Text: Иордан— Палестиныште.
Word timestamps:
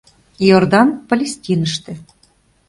Иордан— 0.47 0.89
Палестиныште. 1.07 1.93